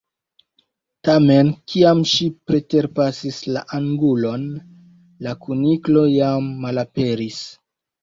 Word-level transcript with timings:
Tamen, 1.09 1.51
kiam 1.73 2.01
ŝi 2.13 2.31
preterpasis 2.49 3.39
la 3.53 3.65
angulon, 3.81 4.51
la 5.29 5.39
kuniklo 5.47 6.11
jam 6.19 6.53
malaperis. 6.69 7.43